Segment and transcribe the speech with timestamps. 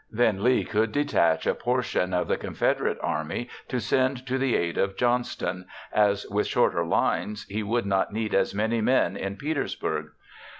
[0.09, 4.79] Then Lee could detach a portion of the Confederate army to send to the aid
[4.79, 10.07] of Johnston as, with shorter lines, he would not need as many men in Petersburg.